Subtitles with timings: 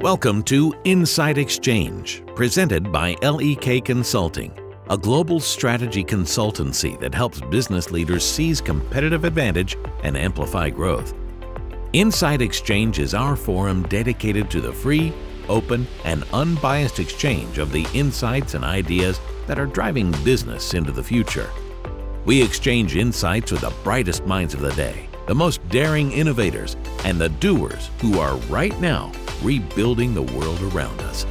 [0.00, 4.56] Welcome to Insight Exchange, presented by LEK Consulting,
[4.88, 11.14] a global strategy consultancy that helps business leaders seize competitive advantage and amplify growth.
[11.94, 15.12] Insight Exchange is our forum dedicated to the free,
[15.48, 19.18] open, and unbiased exchange of the insights and ideas
[19.48, 21.50] that are driving business into the future.
[22.24, 27.20] We exchange insights with the brightest minds of the day, the most daring innovators, and
[27.20, 29.10] the doers who are right now
[29.42, 31.26] rebuilding the world around us.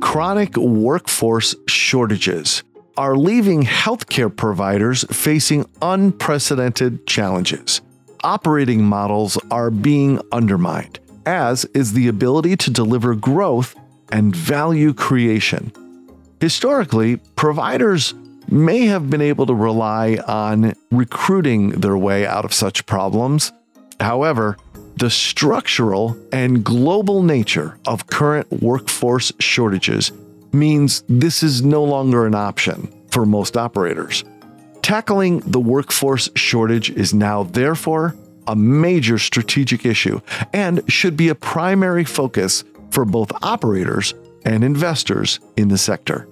[0.00, 2.62] Chronic workforce shortages
[2.96, 7.80] are leaving healthcare providers facing unprecedented challenges.
[8.22, 13.74] Operating models are being undermined, as is the ability to deliver growth
[14.12, 15.72] and value creation.
[16.40, 18.14] Historically, providers
[18.48, 23.52] may have been able to rely on recruiting their way out of such problems.
[24.00, 24.56] However,
[24.96, 30.12] the structural and global nature of current workforce shortages
[30.52, 34.24] means this is no longer an option for most operators.
[34.82, 38.14] Tackling the workforce shortage is now, therefore,
[38.46, 40.20] a major strategic issue
[40.52, 44.14] and should be a primary focus for both operators
[44.44, 46.28] and investors in the sector.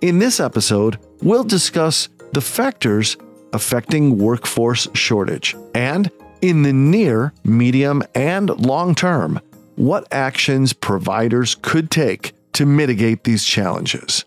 [0.00, 3.16] In this episode, we'll discuss the factors
[3.52, 9.40] affecting workforce shortage and, in the near, medium, and long term,
[9.76, 14.24] what actions providers could take to mitigate these challenges.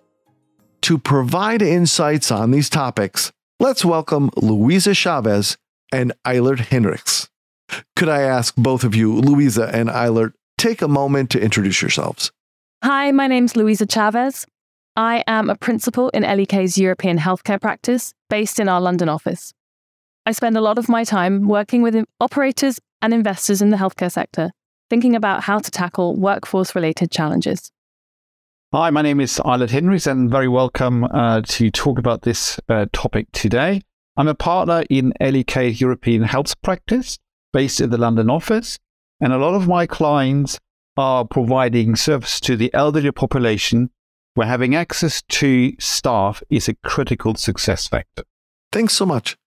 [0.81, 5.57] To provide insights on these topics, let's welcome Louisa Chaves
[5.91, 7.27] and Eilert Hinrichs.
[7.95, 12.31] Could I ask both of you, Louisa and Eilert, take a moment to introduce yourselves?
[12.83, 14.45] Hi, my name's Louisa Chaves.
[14.97, 19.53] I am a principal in LEK's European healthcare practice based in our London office.
[20.25, 24.09] I spend a lot of my time working with operators and investors in the healthcare
[24.09, 24.51] sector,
[24.89, 27.73] thinking about how to tackle workforce related challenges.
[28.71, 32.85] Hi, my name is Eilert Hinrichs, and very welcome uh, to talk about this uh,
[32.93, 33.81] topic today.
[34.15, 37.19] I'm a partner in LEK European Health Practice
[37.51, 38.79] based in the London office,
[39.19, 40.57] and a lot of my clients
[40.95, 43.89] are providing service to the elderly population
[44.35, 48.23] where having access to staff is a critical success factor.
[48.71, 49.37] Thanks so much.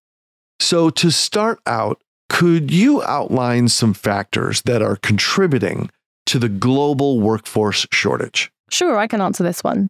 [0.61, 5.91] So, to start out, could you outline some factors that are contributing
[6.27, 8.51] to the global workforce shortage?
[8.71, 9.89] Sure, I can answer this one.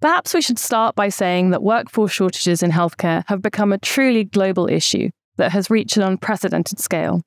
[0.00, 4.24] Perhaps we should start by saying that workforce shortages in healthcare have become a truly
[4.24, 7.22] global issue that has reached an unprecedented scale.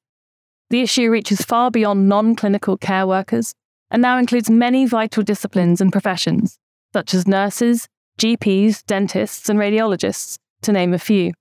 [0.69, 3.53] The issue reaches far beyond non clinical care workers
[3.89, 6.57] and now includes many vital disciplines and professions,
[6.97, 7.87] such as nurses,
[8.17, 11.31] GPs, dentists, and radiologists, to name a few.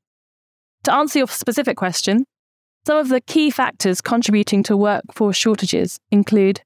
[0.84, 2.26] To answer your specific question,
[2.86, 6.60] some of the key factors contributing to workforce shortages include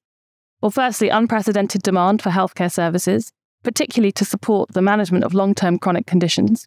[0.60, 3.30] well, firstly, unprecedented demand for healthcare services,
[3.62, 6.66] particularly to support the management of long term chronic conditions.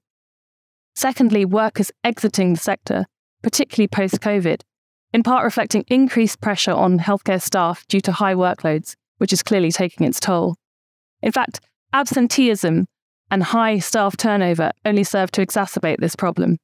[0.95, 3.05] Secondly, workers exiting the sector,
[3.41, 4.61] particularly post COVID,
[5.11, 9.73] in part reflecting increased pressure on healthcare staff due to high workloads, which is clearly
[9.73, 10.55] taking its toll.
[11.21, 11.59] In fact,
[11.93, 12.85] absenteeism
[13.31, 16.57] and high staff turnover only serve to exacerbate this problem.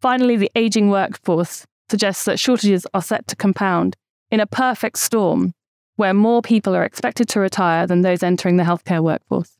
[0.00, 3.96] Finally, the ageing workforce suggests that shortages are set to compound
[4.30, 5.52] in a perfect storm
[5.96, 9.56] where more people are expected to retire than those entering the healthcare workforce.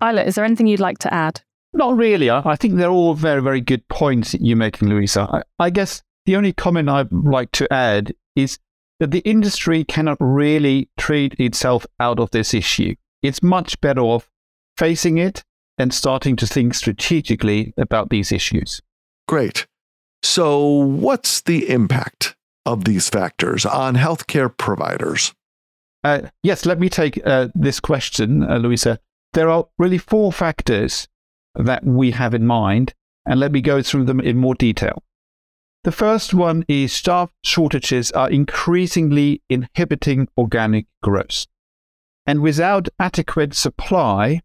[0.00, 1.40] Eilert, is there anything you'd like to add?
[1.72, 2.30] Not really.
[2.30, 5.28] I think they're all very, very good points that you're making, Louisa.
[5.30, 8.58] I, I guess the only comment I'd like to add is
[8.98, 12.94] that the industry cannot really trade itself out of this issue.
[13.22, 14.30] It's much better off
[14.76, 15.42] facing it
[15.78, 18.80] and starting to think strategically about these issues.
[19.26, 19.66] Great.
[20.22, 22.36] So, what's the impact
[22.66, 25.34] of these factors on healthcare providers?
[26.04, 28.98] Uh, yes, let me take uh, this question, uh, Louisa.
[29.32, 31.08] There are really four factors
[31.54, 32.94] that we have in mind,
[33.26, 35.02] and let me go through them in more detail.
[35.84, 41.46] The first one is staff shortages are increasingly inhibiting organic growth.
[42.26, 44.40] And without adequate supply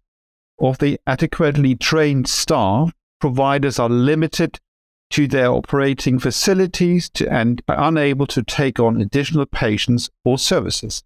[0.59, 4.59] of the adequately trained staff, providers are limited
[5.11, 11.03] to their operating facilities to, and are unable to take on additional patients or services.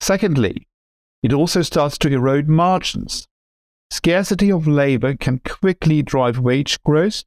[0.00, 0.66] Secondly,
[1.22, 3.26] it also starts to erode margins.
[3.90, 7.24] Scarcity of labor can quickly drive wage growth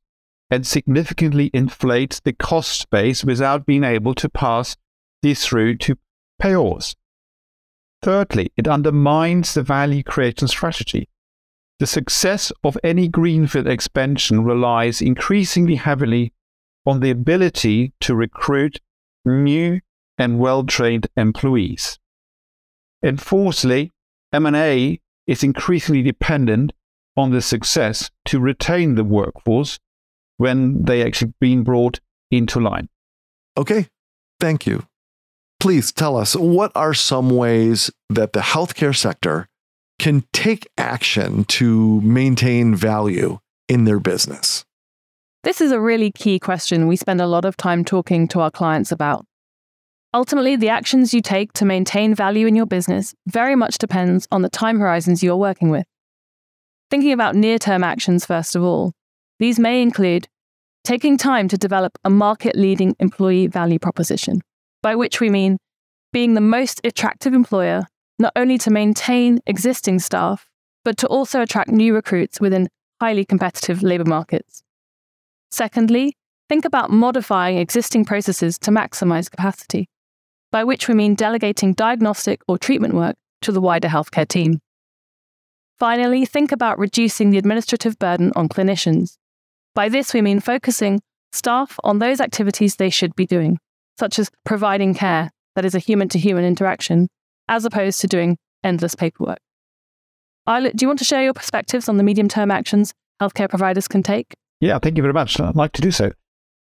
[0.50, 4.75] and significantly inflates the cost base without being able to pass
[5.22, 5.98] these through to
[6.42, 6.95] payors.
[8.01, 11.07] Thirdly, it undermines the value creation strategy.
[11.81, 16.31] the success of any greenfield expansion relies increasingly heavily
[16.86, 18.80] on the ability to recruit
[19.25, 19.80] new
[20.15, 21.98] and well-trained employees.
[23.01, 23.89] And fourthly,
[24.31, 26.71] M&A is increasingly dependent
[27.18, 29.80] on the success to retain the workforce
[30.38, 32.00] when they actually been brought
[32.30, 32.89] into line.
[33.57, 33.88] Okay,
[34.39, 34.86] thank you.
[35.61, 39.47] Please tell us what are some ways that the healthcare sector
[39.99, 43.37] can take action to maintain value
[43.69, 44.65] in their business?
[45.43, 48.49] This is a really key question we spend a lot of time talking to our
[48.49, 49.23] clients about.
[50.15, 54.41] Ultimately, the actions you take to maintain value in your business very much depends on
[54.41, 55.85] the time horizons you're working with.
[56.89, 58.93] Thinking about near term actions, first of all,
[59.37, 60.27] these may include
[60.83, 64.41] taking time to develop a market leading employee value proposition,
[64.81, 65.57] by which we mean
[66.12, 67.86] being the most attractive employer,
[68.19, 70.48] not only to maintain existing staff,
[70.83, 72.68] but to also attract new recruits within
[73.00, 74.63] highly competitive labour markets.
[75.51, 76.16] Secondly,
[76.50, 79.88] think about modifying existing processes to maximise capacity,
[80.51, 84.60] by which we mean delegating diagnostic or treatment work to the wider healthcare team.
[85.80, 89.18] Finally, think about reducing the administrative burden on clinicians.
[89.74, 91.01] By this, we mean focusing
[91.31, 93.57] staff on those activities they should be doing,
[93.99, 97.07] such as providing care, that is a human to human interaction,
[97.47, 99.39] as opposed to doing endless paperwork.
[100.47, 103.88] Eilert, do you want to share your perspectives on the medium term actions healthcare providers
[103.88, 104.33] can take?
[104.59, 105.39] Yeah, thank you very much.
[105.39, 106.11] I'd like to do so.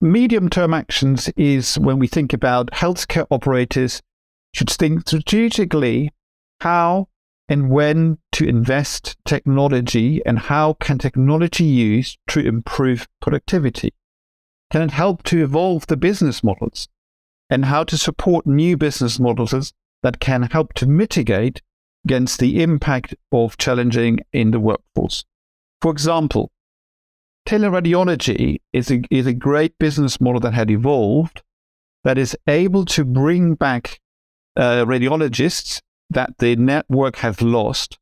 [0.01, 4.03] Medium term actions is when we think about healthcare operators
[4.53, 6.11] should think strategically
[6.61, 7.09] how
[7.49, 13.93] and when to invest technology and how can technology use to improve productivity?
[14.71, 16.89] Can it help to evolve the business models
[17.53, 21.61] and how to support new business models that can help to mitigate
[22.03, 25.23] against the impact of challenging in the workforce?
[25.83, 26.51] For example,
[27.47, 31.43] teleradiology is a, is a great business model that had evolved
[32.05, 34.01] that is able to bring back
[34.57, 37.99] uh, radiologists that the network has lost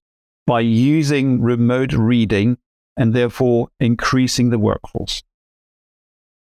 [0.47, 2.57] by using remote reading
[2.97, 5.25] and therefore increasing the workforce.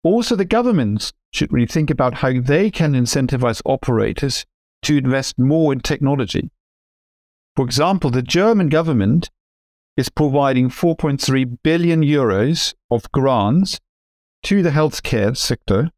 [0.04, 4.44] Also, the governments should really think about how they can incentivize operators
[4.82, 6.50] to invest more in technology.
[7.56, 9.30] For example, the German government
[9.96, 13.80] is providing 4.3 billion euros of grants
[14.42, 15.90] to the healthcare sector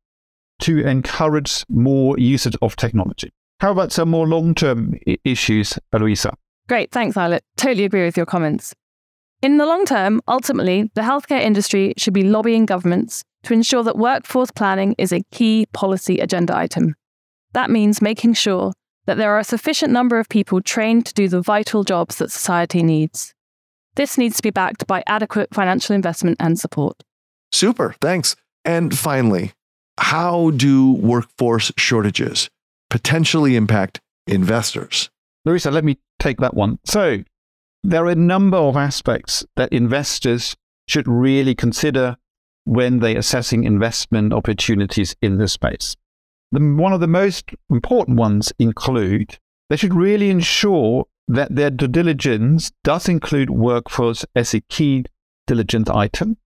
[0.60, 3.32] to encourage more usage of technology.
[3.60, 4.94] How about some more long term
[5.24, 6.34] issues, Aloisa?
[6.68, 7.42] Great, thanks, Eilert.
[7.56, 8.74] Totally agree with your comments.
[9.42, 13.96] In the long term, ultimately, the healthcare industry should be lobbying governments to ensure that
[13.96, 16.96] workforce planning is a key policy agenda item.
[17.52, 18.72] That means making sure
[19.06, 22.32] that there are a sufficient number of people trained to do the vital jobs that
[22.32, 23.34] society needs.
[23.94, 27.04] This needs to be backed by adequate financial investment and support.
[27.52, 28.34] Super, thanks.
[28.64, 29.52] And finally,
[29.98, 32.50] how do workforce shortages
[32.90, 35.08] potentially impact investors?
[35.44, 36.80] Louisa, let me take that one.
[36.84, 37.22] So,
[37.84, 40.56] there are a number of aspects that investors
[40.88, 42.16] should really consider
[42.66, 45.96] when they're assessing investment opportunities in this space.
[46.52, 49.38] The, one of the most important ones include
[49.70, 55.04] they should really ensure that their due diligence does include workforce as a key
[55.46, 56.36] diligence item.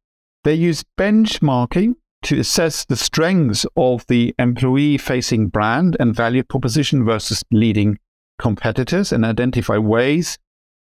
[0.44, 7.04] They use benchmarking to assess the strengths of the employee facing brand and value proposition
[7.04, 7.98] versus leading
[8.38, 10.38] competitors and identify ways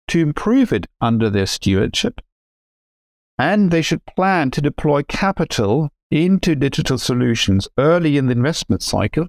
[0.08, 2.22] to improve it under their stewardship.
[3.38, 9.28] And they should plan to deploy capital into digital solutions early in the investment cycle,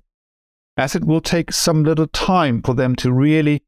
[0.77, 3.63] as it will take some little time for them to really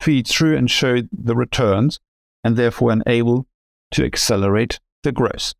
[0.00, 2.00] feed through and show the returns,
[2.42, 3.46] and therefore enable
[3.92, 5.54] to accelerate the growth.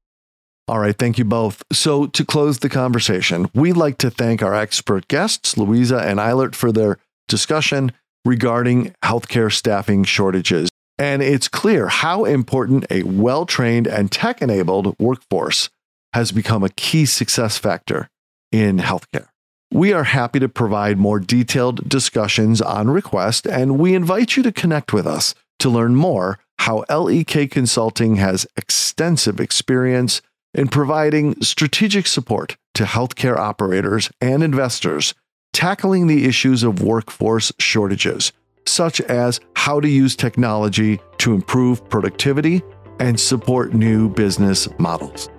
[0.67, 1.62] All right, thank you both.
[1.73, 6.57] So, to close the conversation, we'd like to thank our expert guests, Louisa and Eilert,
[6.57, 6.99] for their
[7.29, 7.93] discussion
[8.25, 10.71] regarding healthcare staffing shortages.
[10.99, 15.71] And it's clear how important a well trained and tech enabled workforce
[16.13, 18.09] has become a key success factor
[18.53, 19.29] in healthcare.
[19.73, 24.53] We are happy to provide more detailed discussions on request, and we invite you to
[24.53, 30.23] connect with us to learn more how LEK Consulting has extensive experience
[30.55, 35.15] in providing strategic support to healthcare operators and investors
[35.53, 38.33] tackling the issues of workforce shortages,
[38.67, 42.62] such as how to use technology to improve productivity
[43.00, 45.30] and support new business models.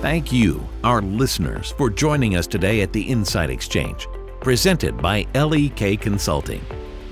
[0.00, 4.08] Thank you, our listeners, for joining us today at the Insight Exchange,
[4.40, 6.64] presented by LEK Consulting.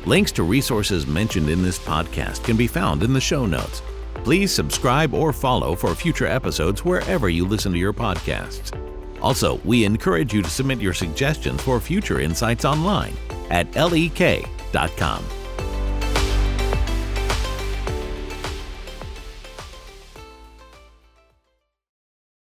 [0.07, 3.83] Links to resources mentioned in this podcast can be found in the show notes.
[4.25, 8.73] Please subscribe or follow for future episodes wherever you listen to your podcasts.
[9.21, 13.13] Also, we encourage you to submit your suggestions for future insights online
[13.51, 15.23] at lek.com.